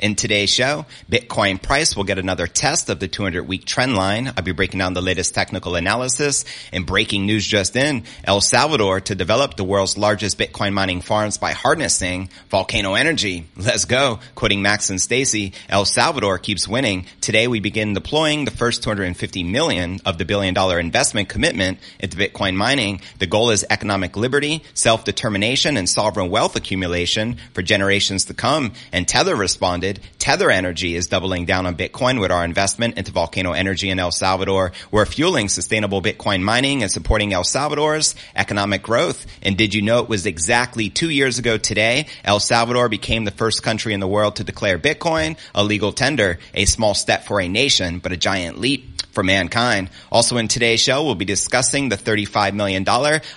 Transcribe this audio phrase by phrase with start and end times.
[0.00, 4.28] In today's show, Bitcoin price will get another test of the 200 week trend line.
[4.28, 8.04] I'll be breaking down the latest technical analysis and breaking news just in.
[8.24, 13.46] El Salvador to develop the world's largest Bitcoin mining farms by harnessing volcano energy.
[13.58, 14.20] Let's go.
[14.34, 17.04] Quoting Max and Stacy, El Salvador keeps winning.
[17.20, 22.16] Today we begin deploying the first 250 million of the billion dollar investment commitment into
[22.16, 23.02] Bitcoin mining.
[23.18, 28.72] The goal is economic liberty, self-determination, and sovereign wealth accumulation for generations to come.
[28.92, 33.52] And Tether responded Tether Energy is doubling down on Bitcoin with our investment into Volcano
[33.52, 34.72] Energy in El Salvador.
[34.90, 39.26] We're fueling sustainable Bitcoin mining and supporting El Salvador's economic growth.
[39.42, 43.30] And did you know it was exactly two years ago today, El Salvador became the
[43.30, 47.40] first country in the world to declare Bitcoin a legal tender, a small step for
[47.40, 49.90] a nation, but a giant leap for mankind.
[50.10, 52.84] Also in today's show, we'll be discussing the $35 million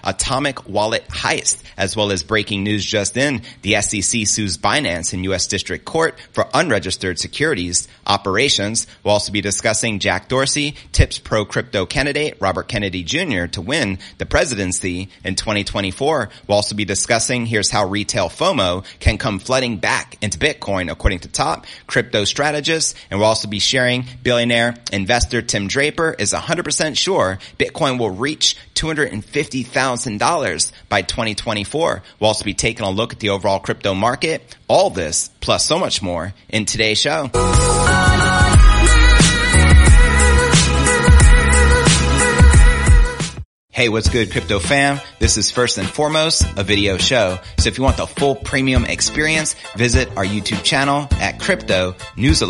[0.03, 3.41] atomic wallet heist, as well as breaking news just in.
[3.61, 5.47] The SEC sues Binance in U.S.
[5.47, 8.87] District Court for unregistered securities operations.
[9.03, 13.45] We'll also be discussing Jack Dorsey tips pro crypto candidate Robert Kennedy Jr.
[13.47, 16.29] to win the presidency in 2024.
[16.47, 21.19] We'll also be discussing here's how retail FOMO can come flooding back into Bitcoin according
[21.19, 22.95] to top crypto strategists.
[23.09, 28.57] And we'll also be sharing billionaire investor Tim Draper is 100% sure Bitcoin will reach
[28.75, 32.03] $250,000 by 2024.
[32.19, 34.55] We'll also be taking a look at the overall crypto market.
[34.67, 37.31] All this plus so much more in today's show.
[43.71, 44.99] Hey, what's good, crypto fam?
[45.17, 47.39] This is first and foremost a video show.
[47.57, 52.43] So if you want the full premium experience, visit our YouTube channel at crypto news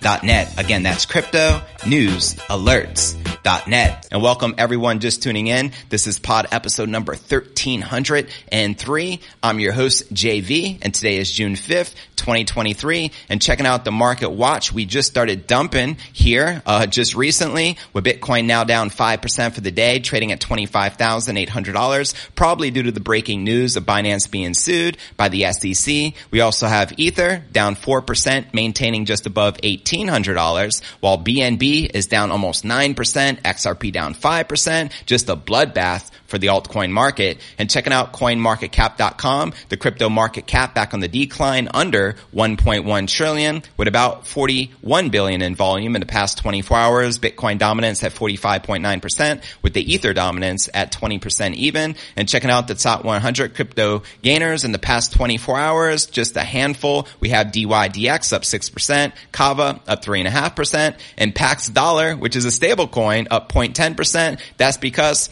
[0.00, 0.58] alerts.net.
[0.58, 4.08] Again, that's crypto news alerts.net.
[4.10, 5.72] And welcome everyone just tuning in.
[5.88, 9.20] This is pod episode number 1303.
[9.42, 14.30] I'm your host, JV, and today is June 5th, 2023 and checking out the market
[14.30, 14.72] watch.
[14.72, 19.70] We just started dumping here, uh, just recently with Bitcoin now down 5% for the
[19.70, 25.28] day, trading at $25,800, probably due to the breaking news of Binance being sued by
[25.28, 26.14] the SEC.
[26.30, 29.58] We also have Ether down 4%, maintaining just above
[29.90, 36.46] $1,800, while BNB is down almost 9%, XRP down 5%, just a bloodbath for the
[36.46, 37.38] altcoin market.
[37.58, 43.62] And checking out coinmarketcap.com, the crypto market cap back on the decline under 1.1 trillion
[43.76, 47.18] with about 41 billion in volume in the past 24 hours.
[47.18, 51.96] Bitcoin dominance at 45.9% with the Ether dominance at 20% even.
[52.14, 56.42] And checking out the top 100 crypto gainers in the past 24 hours, just a
[56.42, 57.08] handful.
[57.20, 62.86] We have DYDX up 6%, Kava up 3.5%, and Pax Dollar, which is a stable
[62.86, 64.40] coin, up 0.10%.
[64.58, 65.30] That's because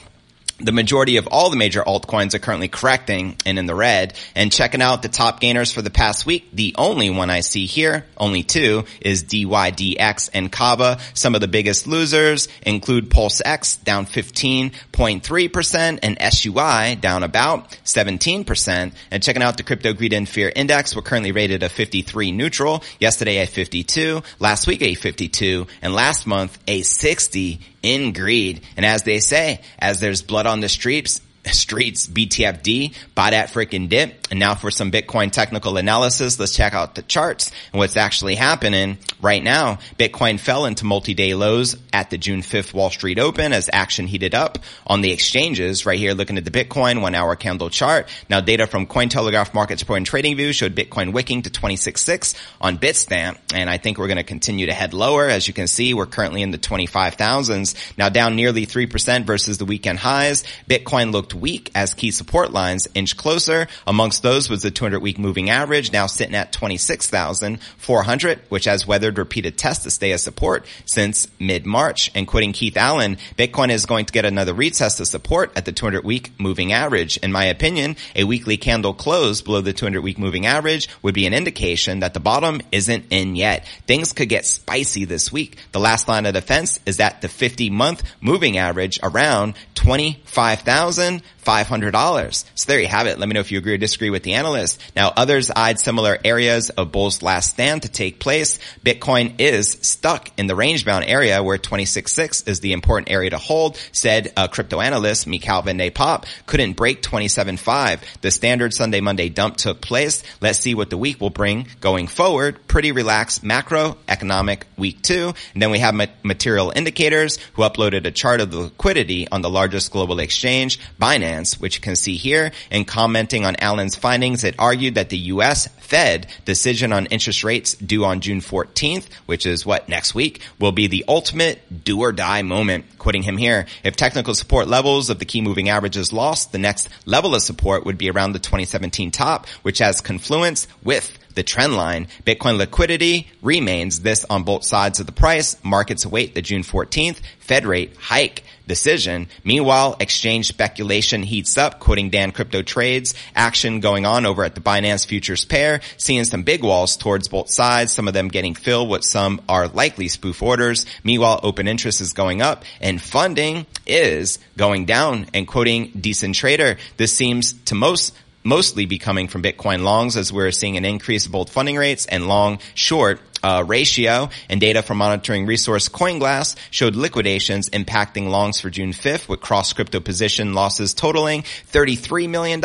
[0.58, 4.14] the majority of all the major altcoins are currently correcting and in the red.
[4.34, 7.66] And checking out the top gainers for the past week, the only one I see
[7.66, 10.98] here, only two, is DYDX and Kava.
[11.14, 18.92] Some of the biggest losers include PulseX down 15.3% and SUI down about 17%.
[19.10, 22.82] And checking out the Crypto Greed and Fear Index, we're currently rated a 53 neutral,
[22.98, 28.62] yesterday a 52, last week a 52, and last month a 60 in greed.
[28.76, 31.20] And as they say, as there's blood on the streets,
[31.52, 34.26] streets BTFD, buy that freaking dip.
[34.30, 38.34] And now for some Bitcoin technical analysis, let's check out the charts and what's actually
[38.34, 39.78] happening right now.
[39.98, 44.34] Bitcoin fell into multi-day lows at the June 5th Wall Street Open as action heated
[44.34, 48.08] up on the exchanges right here looking at the Bitcoin one hour candle chart.
[48.28, 52.78] Now data from Cointelegraph Markets Pro and Trading View showed Bitcoin wicking to 26.6 on
[52.78, 53.38] Bitstamp.
[53.54, 55.26] And I think we're going to continue to head lower.
[55.26, 57.96] As you can see, we're currently in the 25,000s.
[57.96, 60.44] Now down nearly 3% versus the weekend highs.
[60.68, 63.66] Bitcoin looked weak as key support lines inch closer.
[63.86, 69.18] Amongst those was the 200 week moving average now sitting at 26,400, which has weathered
[69.18, 72.10] repeated tests to stay a support since mid-March.
[72.16, 75.70] And quoting Keith Alan, Bitcoin is going to get another retest of support at the
[75.70, 77.16] 200 week moving average.
[77.18, 81.26] In my opinion, a weekly candle close below the 200 week moving average would be
[81.26, 83.68] an indication that the bottom isn't in yet.
[83.86, 85.56] Things could get spicy this week.
[85.70, 92.44] The last line of defense is that the 50 month moving average around 25,000 $500.
[92.54, 93.18] So there you have it.
[93.18, 94.80] Let me know if you agree or disagree with the analyst.
[94.96, 98.58] Now others eyed similar areas of bull's last stand to take place.
[98.84, 98.95] Bitcoin
[99.38, 103.76] is stuck in the range bound area where 26.6 is the important area to hold,
[103.92, 108.00] said a crypto analyst, Michael Van de Poppe, couldn't break 27.5.
[108.20, 110.22] The standard Sunday Monday dump took place.
[110.40, 112.66] Let's see what the week will bring going forward.
[112.68, 115.34] Pretty relaxed macroeconomic week two.
[115.54, 119.50] And then we have material indicators who uploaded a chart of the liquidity on the
[119.50, 120.78] largest global exchange.
[121.00, 122.52] Binance which you can see here.
[122.70, 125.68] And commenting on Alan's findings, it argued that the U.S.
[125.78, 128.40] Fed decision on interest rates due on June
[128.86, 132.84] 14th, which is what next week, will be the ultimate do or die moment.
[132.98, 136.88] Quoting him here, if technical support levels of the key moving averages lost, the next
[137.04, 141.76] level of support would be around the 2017 top, which has confluence with the trend
[141.76, 142.08] line.
[142.24, 145.56] Bitcoin liquidity remains this on both sides of the price.
[145.62, 149.28] Markets await the June 14th Fed rate hike decision.
[149.44, 154.60] Meanwhile, exchange speculation heats up, quoting Dan Crypto Trades, action going on over at the
[154.60, 158.90] Binance futures pair, seeing some big walls towards both sides, some of them getting filled
[158.90, 160.86] with some are likely spoof orders.
[161.04, 166.78] Meanwhile, open interest is going up and funding is going down and quoting Decentrader.
[166.96, 168.12] This seems to most
[168.46, 172.28] mostly be coming from Bitcoin longs as we're seeing an increase both funding rates and
[172.28, 178.70] long short uh, ratio and data from monitoring resource CoinGlass showed liquidations impacting longs for
[178.70, 182.62] June 5th with cross crypto position losses totaling $33 million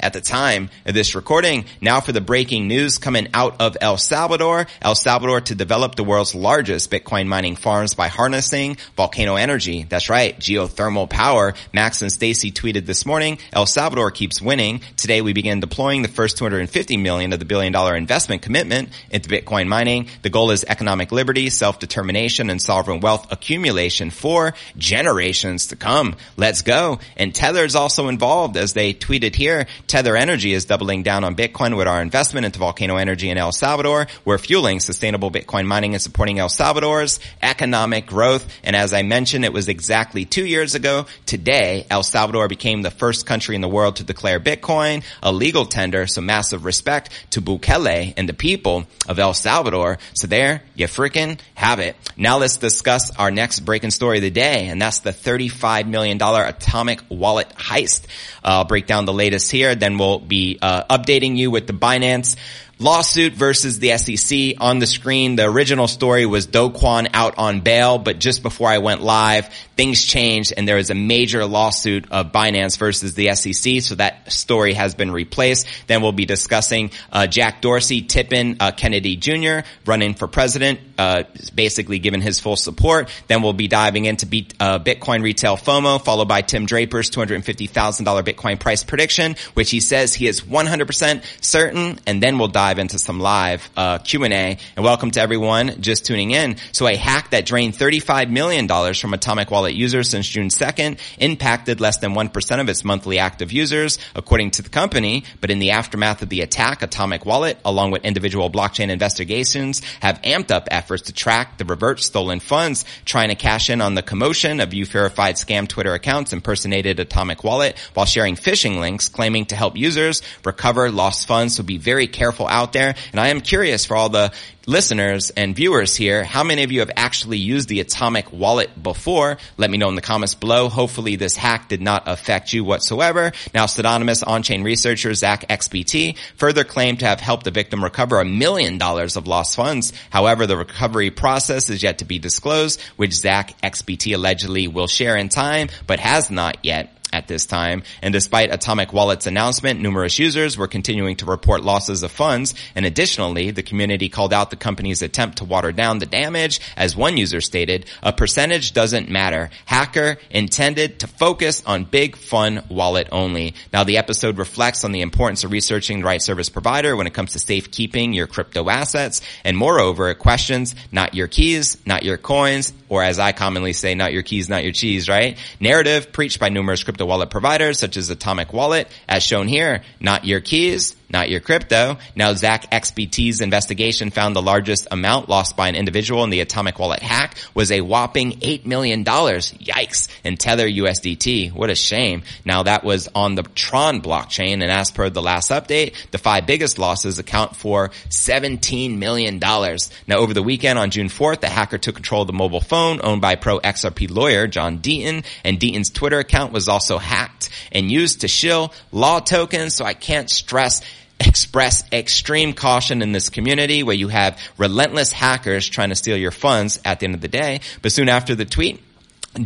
[0.00, 1.64] at the time of this recording.
[1.80, 4.66] Now for the breaking news coming out of El Salvador.
[4.80, 9.84] El Salvador to develop the world's largest Bitcoin mining farms by harnessing volcano energy.
[9.88, 10.38] That's right.
[10.38, 11.54] Geothermal power.
[11.72, 14.80] Max and Stacy tweeted this morning, El Salvador keeps winning.
[14.96, 19.28] Today we begin deploying the first 250 million of the billion dollar investment commitment into
[19.28, 25.76] Bitcoin mining the goal is economic liberty, self-determination, and sovereign wealth accumulation for generations to
[25.76, 26.16] come.
[26.36, 26.98] Let's go.
[27.16, 29.66] And Tether is also involved as they tweeted here.
[29.86, 33.52] Tether Energy is doubling down on Bitcoin with our investment into Volcano Energy in El
[33.52, 34.06] Salvador.
[34.24, 38.46] We're fueling sustainable Bitcoin mining and supporting El Salvador's economic growth.
[38.62, 42.90] And as I mentioned, it was exactly two years ago today, El Salvador became the
[42.90, 46.06] first country in the world to declare Bitcoin a legal tender.
[46.06, 51.38] So massive respect to Bukele and the people of El Salvador so there, you freaking
[51.58, 51.96] have it.
[52.16, 56.22] Now let's discuss our next breaking story of the day, and that's the $35 million
[56.22, 58.06] atomic wallet heist.
[58.44, 62.36] I'll break down the latest here, then we'll be uh, updating you with the Binance
[62.80, 65.34] Lawsuit versus the SEC on the screen.
[65.34, 69.52] The original story was Do Kwon out on bail, but just before I went live,
[69.76, 73.82] things changed and there was a major lawsuit of Binance versus the SEC.
[73.82, 75.66] So that story has been replaced.
[75.88, 79.66] Then we'll be discussing uh, Jack Dorsey tipping uh, Kennedy Jr.
[79.84, 81.24] running for president, uh,
[81.54, 83.08] basically given his full support.
[83.26, 84.26] Then we'll be diving into
[84.60, 90.14] uh, Bitcoin retail FOMO, followed by Tim Draper's $250,000 Bitcoin price prediction, which he says
[90.14, 91.98] he is 100% certain.
[92.06, 94.58] And then we'll dive dive into some live uh, Q&A.
[94.76, 96.56] And welcome to everyone just tuning in.
[96.72, 101.80] So a hack that drained $35 million from Atomic Wallet users since June 2nd impacted
[101.80, 105.24] less than 1% of its monthly active users, according to the company.
[105.40, 110.20] But in the aftermath of the attack, Atomic Wallet, along with individual blockchain investigations, have
[110.22, 114.02] amped up efforts to track the revert stolen funds, trying to cash in on the
[114.02, 119.56] commotion of verified scam Twitter accounts impersonated Atomic Wallet while sharing phishing links claiming to
[119.56, 121.56] help users recover lost funds.
[121.56, 122.94] So be very careful out there.
[123.12, 124.32] And I am curious for all the
[124.68, 129.38] listeners and viewers here, how many of you have actually used the Atomic Wallet before?
[129.56, 130.68] Let me know in the comments below.
[130.68, 133.32] Hopefully this hack did not affect you whatsoever.
[133.54, 138.26] Now, pseudonymous on-chain researcher Zach XBT further claimed to have helped the victim recover a
[138.26, 139.94] million dollars of lost funds.
[140.10, 145.16] However, the recovery process is yet to be disclosed, which Zach XBT allegedly will share
[145.16, 147.82] in time, but has not yet at this time.
[148.02, 152.54] And despite Atomic Wallet's announcement, numerous users were continuing to report losses of funds.
[152.74, 156.60] And additionally, the community called out the company's attempt to water down the damage.
[156.76, 159.50] As one user stated, a percentage doesn't matter.
[159.64, 163.54] Hacker intended to focus on big fun wallet only.
[163.72, 167.14] Now the episode reflects on the importance of researching the right service provider when it
[167.14, 169.20] comes to safekeeping your crypto assets.
[169.44, 173.94] And moreover, it questions not your keys, not your coins, or as I commonly say,
[173.94, 175.38] not your keys, not your cheese, right?
[175.60, 180.24] Narrative preached by numerous crypto wallet providers such as Atomic Wallet, as shown here, not
[180.24, 181.98] your keys, not your crypto.
[182.14, 186.78] Now Zach XBT's investigation found the largest amount lost by an individual in the Atomic
[186.78, 189.04] Wallet hack was a whopping $8 million.
[189.04, 190.08] Yikes.
[190.24, 191.52] In Tether USDT.
[191.52, 192.22] What a shame.
[192.44, 196.46] Now that was on the Tron blockchain and as per the last update, the five
[196.46, 199.38] biggest losses account for $17 million.
[199.38, 203.00] Now over the weekend on June 4th, the hacker took control of the mobile phone
[203.02, 207.90] owned by pro XRP lawyer John Deaton and Deaton's Twitter account was also hacked and
[207.90, 209.74] used to shill law tokens.
[209.74, 210.82] So I can't stress
[211.20, 216.30] express extreme caution in this community where you have relentless hackers trying to steal your
[216.30, 217.60] funds at the end of the day.
[217.82, 218.82] But soon after the tweet,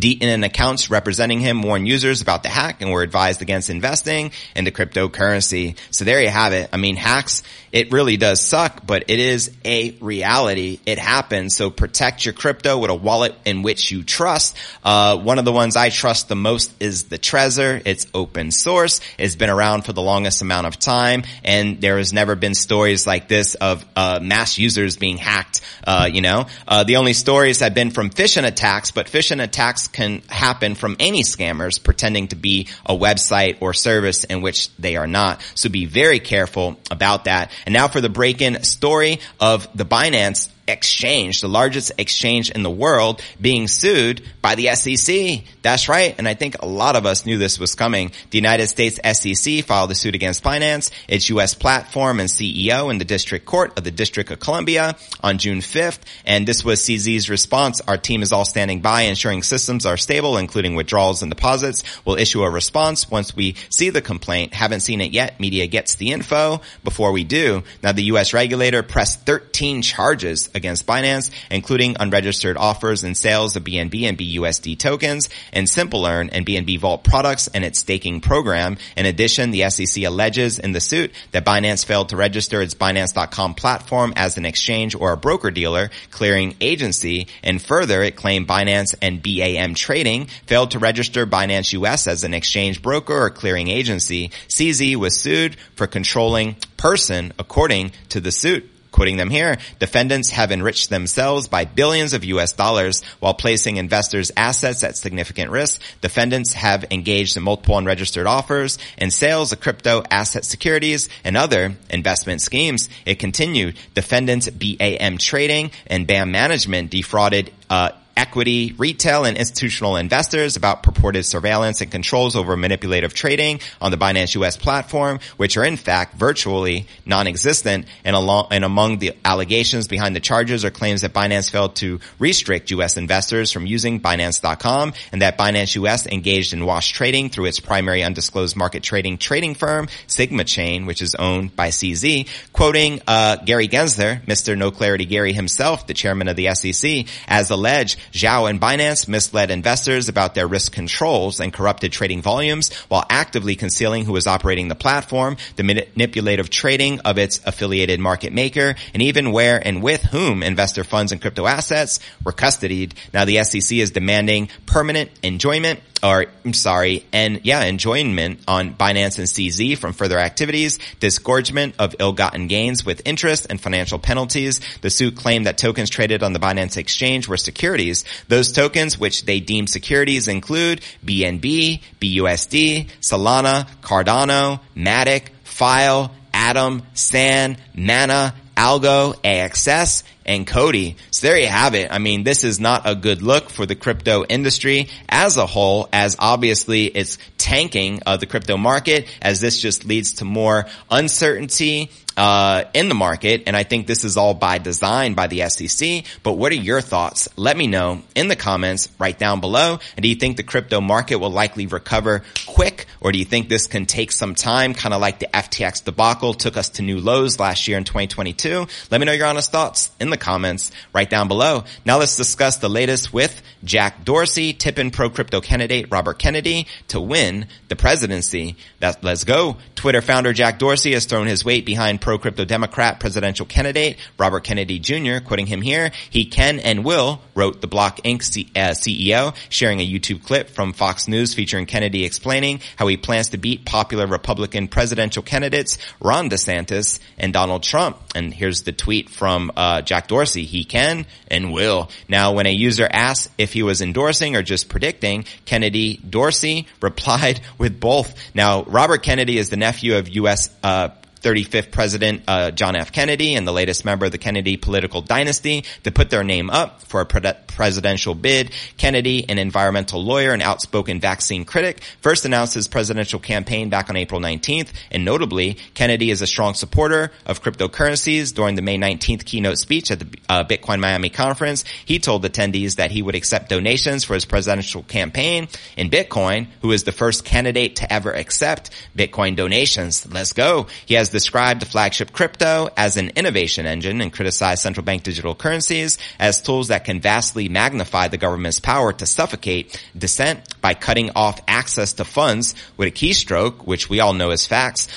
[0.01, 4.71] Deaton accounts representing him warn users about the hack and were advised against investing into
[4.71, 5.77] cryptocurrency.
[5.91, 6.71] So there you have it.
[6.73, 10.79] I mean, hacks, it really does suck, but it is a reality.
[10.85, 11.57] It happens.
[11.57, 14.57] So protect your crypto with a wallet in which you trust.
[14.85, 17.83] Uh, one of the ones I trust the most is the Trezor.
[17.85, 19.01] It's open source.
[19.19, 23.07] It's been around for the longest amount of time and there has never been stories
[23.07, 25.61] like this of, uh, mass users being hacked.
[25.85, 29.43] Uh, you know, uh, the only stories have been from phishing attacks, but phishing
[29.89, 34.97] can happen from any scammers pretending to be a website or service in which they
[34.97, 35.41] are not.
[35.55, 37.51] So be very careful about that.
[37.67, 42.71] And now for the break-in story of the Binance exchange, the largest exchange in the
[42.71, 45.43] world, being sued by the SEC.
[45.63, 46.15] That's right.
[46.19, 48.13] And I think a lot of us knew this was coming.
[48.31, 51.55] The United States SEC filed a suit against Binance, its U.S.
[51.55, 56.01] platform and CEO in the District Court of the District of Columbia on June 5th.
[56.27, 57.81] And this was CZ's response.
[57.83, 61.83] Our team is all standing by ensuring systems are stable, including withdrawals and deposits.
[62.05, 64.55] We'll issue a response once we see the complaint.
[64.55, 65.41] Haven't seen it yet.
[65.41, 67.63] Media gets the info before we do.
[67.83, 68.33] Now the U.S.
[68.33, 74.79] regulator pressed 13 charges against Binance, including unregistered offers and sales of BNB and BUSD
[74.79, 78.77] tokens and Simple Earn and BNB Vault products and its staking program.
[78.97, 83.55] In addition, the SEC alleges in the suit that Binance failed to register its Binance.com
[83.55, 87.27] platform as an exchange or a broker dealer clearing agency.
[87.43, 92.35] And further, it claimed Binance and BAM Trading failed to register Binance US as an
[92.35, 94.31] exchange broker or clearing agency.
[94.49, 98.72] CZ was sued for controlling person according to the suit.
[98.93, 104.31] Quoting them here, defendants have enriched themselves by billions of US dollars while placing investors'
[104.37, 105.81] assets at significant risk.
[106.03, 111.75] Defendants have engaged in multiple unregistered offers and sales of crypto asset securities and other
[111.89, 112.91] investment schemes.
[113.07, 120.57] It continued, defendants BAM Trading and BAM Management defrauded uh, equity, retail, and institutional investors
[120.57, 125.65] about purported surveillance and controls over manipulative trading on the Binance US platform, which are
[125.65, 127.87] in fact virtually non-existent.
[128.05, 132.01] And, along, and among the allegations behind the charges are claims that Binance failed to
[132.19, 137.47] restrict US investors from using Binance.com and that Binance US engaged in wash trading through
[137.47, 142.29] its primary undisclosed market trading trading firm, Sigma Chain, which is owned by CZ.
[142.53, 144.57] Quoting uh, Gary Gensler, Mr.
[144.57, 149.51] No Clarity Gary himself, the chairman of the SEC, as alleged, Zhao and Binance misled
[149.51, 154.69] investors about their risk controls and corrupted trading volumes while actively concealing who was operating
[154.69, 160.03] the platform, the manipulative trading of its affiliated market maker, and even where and with
[160.03, 162.93] whom investor funds and crypto assets were custodied.
[163.13, 169.19] Now the SEC is demanding permanent enjoyment or I'm sorry, and yeah, enjoyment on Binance
[169.19, 174.61] and CZ from further activities, disgorgement of ill-gotten gains with interest and financial penalties.
[174.81, 178.05] The suit claimed that tokens traded on the Binance exchange were securities.
[178.29, 187.59] Those tokens, which they deemed securities, include BNB, BUSD, Solana, Cardano, Matic, File, Atom, Sand,
[187.75, 190.97] Mana, Algo, AXS, and COTI.
[191.11, 191.91] So there you have it.
[191.91, 195.89] I mean, this is not a good look for the crypto industry as a whole,
[195.93, 201.91] as obviously it's tanking uh, the crypto market, as this just leads to more uncertainty
[202.17, 206.05] uh, in the market, and I think this is all by design by the SEC.
[206.23, 207.29] But what are your thoughts?
[207.37, 209.79] Let me know in the comments right down below.
[209.97, 213.49] And do you think the crypto market will likely recover quick, or do you think
[213.49, 216.99] this can take some time, kind of like the FTX debacle took us to new
[217.01, 218.67] lows last year in 2022?
[218.91, 221.65] Let me know your honest thoughts in the comments right down below.
[221.85, 227.01] Now let's discuss the latest with Jack Dorsey, tipping pro crypto candidate Robert Kennedy to
[227.01, 228.57] win the presidency.
[228.81, 229.57] That, let's go.
[229.83, 234.79] Twitter founder Jack Dorsey has thrown his weight behind pro-crypto Democrat presidential candidate Robert Kennedy
[234.79, 238.23] Jr., quoting him here, he can and will, wrote the Block Inc.
[238.23, 242.97] C- uh, CEO, sharing a YouTube clip from Fox News featuring Kennedy explaining how he
[242.97, 247.99] plans to beat popular Republican presidential candidates Ron DeSantis and Donald Trump.
[248.15, 250.45] And here's the tweet from uh, Jack Dorsey.
[250.45, 251.91] He can and will.
[252.09, 257.41] Now, when a user asked if he was endorsing or just predicting, Kennedy Dorsey replied
[257.59, 258.15] with both.
[258.35, 260.51] Now, Robert Kennedy is the nephew of U.S.
[260.63, 260.91] Uh,
[261.23, 262.93] 35th President uh, John F.
[262.93, 266.83] Kennedy and the latest member of the Kennedy political dynasty to put their name up
[266.83, 268.51] for a pre- presidential bid.
[268.77, 273.97] Kennedy, an environmental lawyer and outspoken vaccine critic, first announced his presidential campaign back on
[273.97, 274.73] April 19th.
[274.91, 278.35] And notably, Kennedy is a strong supporter of cryptocurrencies.
[278.35, 282.77] During the May 19th keynote speech at the uh, Bitcoin Miami conference, he told attendees
[282.77, 287.25] that he would accept donations for his presidential campaign in Bitcoin, who is the first
[287.25, 290.11] candidate to ever accept Bitcoin donations.
[290.11, 290.67] Let's go.
[290.87, 295.35] He has described the flagship crypto as an innovation engine and criticized central bank digital
[295.35, 301.11] currencies as tools that can vastly magnify the government's power to suffocate dissent by cutting
[301.15, 304.89] off access to funds with a keystroke, which we all know as facts,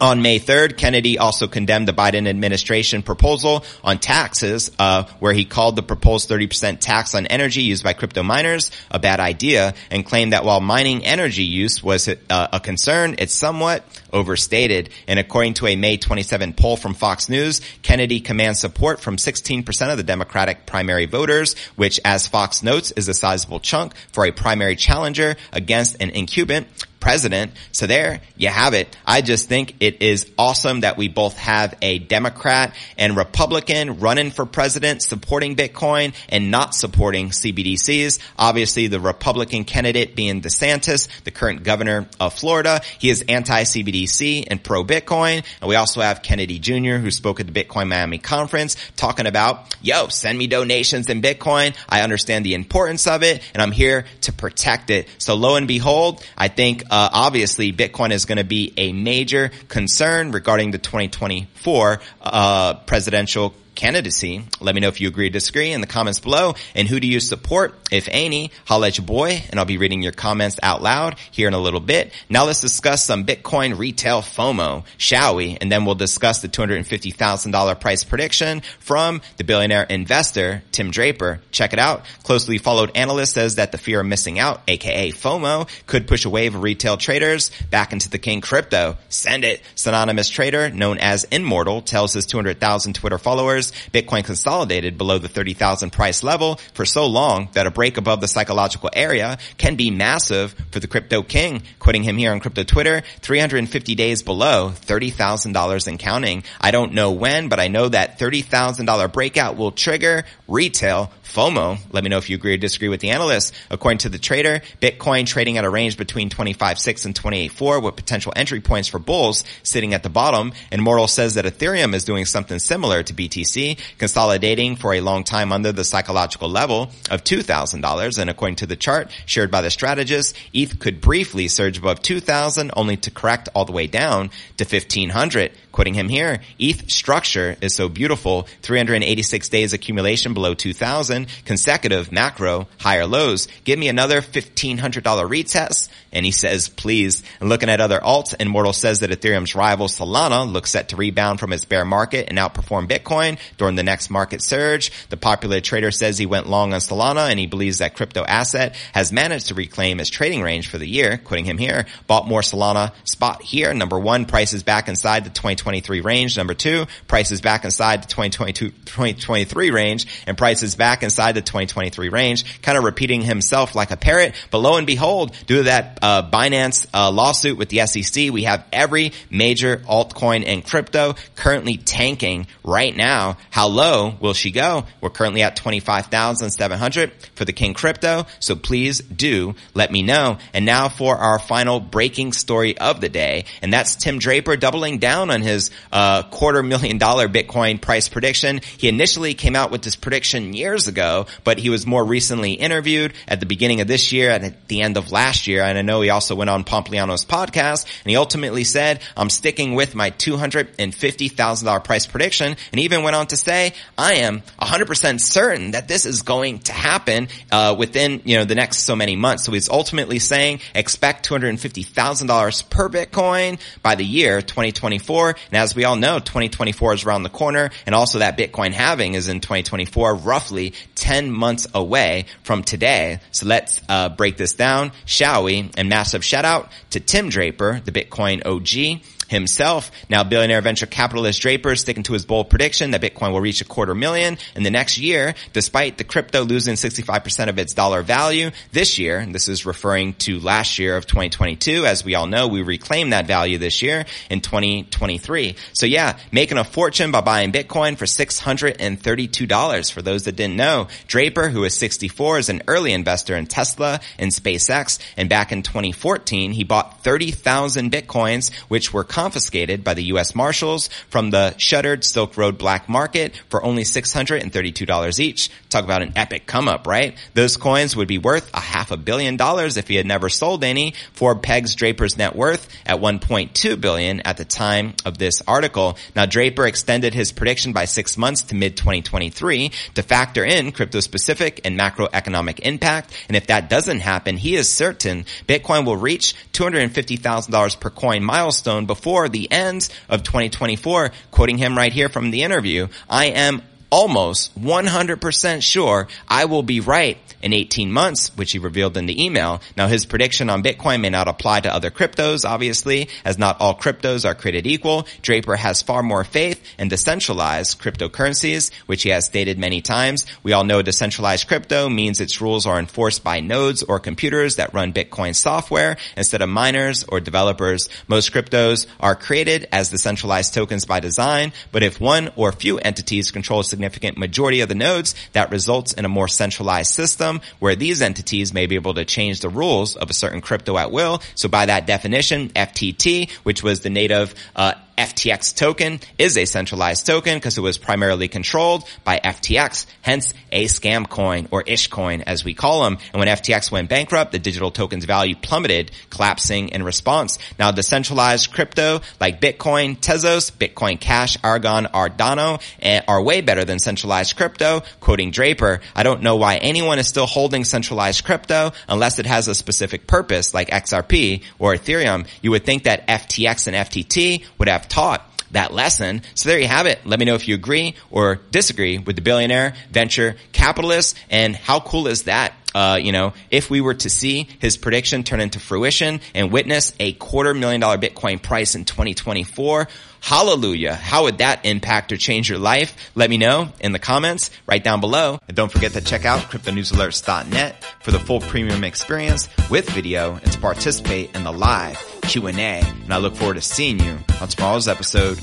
[0.00, 5.44] on May 3rd, Kennedy also condemned the Biden administration proposal on taxes, uh, where he
[5.44, 10.04] called the proposed 30% tax on energy used by crypto miners a bad idea and
[10.04, 14.90] claimed that while mining energy use was a, uh, a concern, it's somewhat overstated.
[15.06, 19.90] And according to a May 27 poll from Fox News, Kennedy commands support from 16%
[19.90, 24.32] of the Democratic primary voters, which as Fox notes is a sizable chunk for a
[24.32, 26.66] primary challenger against an incumbent
[27.04, 27.52] president.
[27.70, 28.96] So there you have it.
[29.04, 34.30] I just think it is awesome that we both have a Democrat and Republican running
[34.30, 38.20] for president supporting Bitcoin and not supporting CBDCs.
[38.38, 42.80] Obviously the Republican candidate being DeSantis, the current governor of Florida.
[42.98, 45.44] He is anti-CBDC and pro-Bitcoin.
[45.60, 46.96] And we also have Kennedy Jr.
[46.96, 51.76] who spoke at the Bitcoin Miami conference talking about, yo, send me donations in Bitcoin.
[51.86, 55.06] I understand the importance of it and I'm here to protect it.
[55.18, 59.50] So lo and behold, I think uh, obviously Bitcoin is going to be a major
[59.66, 64.44] concern regarding the 2024 uh, presidential candidacy.
[64.60, 66.54] Let me know if you agree or disagree in the comments below.
[66.74, 68.50] And who do you support, if any?
[68.66, 71.58] Holla at your boy, and I'll be reading your comments out loud here in a
[71.58, 72.12] little bit.
[72.28, 75.56] Now let's discuss some Bitcoin retail FOMO, shall we?
[75.60, 81.40] And then we'll discuss the $250,000 price prediction from the billionaire investor, Tim Draper.
[81.50, 82.04] Check it out.
[82.22, 86.30] Closely followed analyst says that the fear of missing out, aka FOMO, could push a
[86.30, 88.96] wave of retail traders back into the king crypto.
[89.08, 89.62] Send it.
[89.74, 95.90] Synonymous trader, known as Immortal, tells his 200,000 Twitter followers Bitcoin consolidated below the 30,000
[95.90, 100.54] price level for so long that a break above the psychological area can be massive
[100.70, 101.62] for the crypto king.
[101.78, 106.44] Quoting him here on crypto Twitter, 350 days below $30,000 and counting.
[106.60, 111.78] I don't know when, but I know that $30,000 breakout will trigger retail FOMO.
[111.92, 113.54] Let me know if you agree or disagree with the analyst.
[113.70, 118.32] According to the trader, Bitcoin trading at a range between 25.6 and 28.4 with potential
[118.36, 120.52] entry points for bulls sitting at the bottom.
[120.70, 125.52] Immortal says that Ethereum is doing something similar to BTC, consolidating for a long time
[125.52, 128.18] under the psychological level of $2,000.
[128.18, 132.70] And according to the chart shared by the strategist, ETH could briefly surge above 2,000
[132.76, 135.52] only to correct all the way down to 1,500.
[135.72, 141.13] Quoting him here, ETH structure is so beautiful, 386 days accumulation below 2,000,
[141.44, 143.48] consecutive macro higher lows.
[143.64, 145.88] Give me another $1,500 retest.
[146.14, 147.22] And he says, please.
[147.40, 151.40] And looking at other alts, Immortal says that Ethereum's rival Solana looks set to rebound
[151.40, 154.92] from its bear market and outperform Bitcoin during the next market surge.
[155.08, 158.76] The popular trader says he went long on Solana and he believes that crypto asset
[158.92, 161.18] has managed to reclaim its trading range for the year.
[161.18, 163.74] Quoting him here, bought more Solana spot here.
[163.74, 166.36] Number one, prices back inside the 2023 range.
[166.36, 172.08] Number two, prices back inside the 2022, 2023 range and prices back inside the 2023
[172.08, 174.34] range, kind of repeating himself like a parrot.
[174.50, 178.64] But lo and behold, due to that Binance uh, lawsuit with the SEC, we have
[178.72, 183.36] every major altcoin and crypto currently tanking right now.
[183.50, 184.84] How low will she go?
[185.00, 188.26] We're currently at 25,700 for the King crypto.
[188.40, 190.38] So please do let me know.
[190.52, 193.44] And now for our final breaking story of the day.
[193.62, 198.60] And that's Tim Draper doubling down on his uh, quarter million dollar Bitcoin price prediction.
[198.78, 203.12] He initially came out with this prediction years ago, but he was more recently interviewed
[203.28, 205.62] at the beginning of this year and at the end of last year.
[205.62, 209.74] And I know he also went on Pompliano's podcast and he ultimately said, I'm sticking
[209.74, 215.72] with my $250,000 price prediction and even went on to say, I am 100% certain
[215.72, 219.44] that this is going to happen uh, within, you know, the next so many months.
[219.44, 225.28] So he's ultimately saying expect $250,000 per Bitcoin by the year 2024.
[225.28, 229.14] And as we all know, 2024 is around the corner and also that Bitcoin halving
[229.14, 233.20] is in 2024, roughly 10 months away from today.
[233.30, 235.70] So let's uh, break this down, shall we?
[235.76, 239.90] And massive shout out to Tim Draper, the Bitcoin OG himself.
[240.08, 243.64] Now billionaire venture capitalist Draper sticking to his bold prediction that Bitcoin will reach a
[243.64, 248.50] quarter million in the next year, despite the crypto losing 65% of its dollar value
[248.72, 249.18] this year.
[249.18, 251.86] And this is referring to last year of 2022.
[251.86, 255.56] As we all know, we reclaimed that value this year in 2023.
[255.72, 259.92] So yeah, making a fortune by buying Bitcoin for $632.
[259.92, 264.00] For those that didn't know, Draper, who is 64, is an early investor in Tesla
[264.18, 264.98] and SpaceX.
[265.16, 270.34] And back in 2014, he bought 30,000 Bitcoins, which were confiscated by the U.S.
[270.34, 275.50] Marshals from the shuttered Silk Road black market for only $632 each.
[275.68, 277.16] Talk about an epic come up, right?
[277.32, 280.64] Those coins would be worth a half a billion dollars if he had never sold
[280.64, 280.94] any.
[281.12, 285.96] Forbes pegs Draper's net worth at 1.2 billion at the time of this article.
[286.16, 290.98] Now Draper extended his prediction by six months to mid 2023 to factor in crypto
[290.98, 293.12] specific and macroeconomic impact.
[293.28, 298.86] And if that doesn't happen, he is certain Bitcoin will reach $250,000 per coin milestone
[298.86, 301.12] before the ends of 2024.
[301.30, 306.80] Quoting him right here from the interview, I am almost 100% sure I will be
[306.80, 309.60] right in 18 months, which he revealed in the email.
[309.76, 313.76] Now his prediction on Bitcoin may not apply to other cryptos, obviously, as not all
[313.76, 315.06] cryptos are created equal.
[315.22, 320.24] Draper has far more faith in decentralized cryptocurrencies, which he has stated many times.
[320.42, 324.72] We all know decentralized crypto means its rules are enforced by nodes or computers that
[324.72, 327.88] run Bitcoin software instead of miners or developers.
[328.08, 333.30] Most cryptos are created as decentralized tokens by design, but if one or few entities
[333.30, 338.00] control significant majority of the nodes, that results in a more centralized system where these
[338.00, 341.20] entities may be able to change the rules of a certain crypto at will.
[341.34, 347.06] So by that definition, FTT, which was the native uh, FTX token is a centralized
[347.06, 352.22] token because it was primarily controlled by FTX, hence a scam coin or ish coin
[352.22, 352.98] as we call them.
[353.12, 357.38] And when FTX went bankrupt, the digital token's value plummeted, collapsing in response.
[357.58, 363.78] Now decentralized crypto like Bitcoin, Tezos, Bitcoin Cash, Argon, Cardano eh, are way better than
[363.78, 364.82] centralized crypto.
[365.00, 369.48] Quoting Draper, I don't know why anyone is still holding centralized crypto unless it has
[369.48, 372.26] a specific purpose like XRP or Ethereum.
[372.42, 376.22] You would think that FTX and FTT would taught that lesson.
[376.34, 377.04] So there you have it.
[377.06, 381.80] Let me know if you agree or disagree with the billionaire venture capitalist and how
[381.80, 382.52] cool is that?
[382.74, 386.92] Uh, you know, if we were to see his prediction turn into fruition and witness
[386.98, 389.86] a quarter million dollar Bitcoin price in 2024,
[390.20, 390.94] hallelujah.
[390.94, 393.12] How would that impact or change your life?
[393.14, 395.38] Let me know in the comments right down below.
[395.46, 400.50] And don't forget to check out cryptonewsalerts.net for the full premium experience with video and
[400.50, 402.52] to participate in the live Q&A.
[402.52, 405.38] And I look forward to seeing you on tomorrow's episode.